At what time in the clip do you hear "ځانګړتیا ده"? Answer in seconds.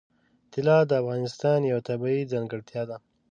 2.33-2.97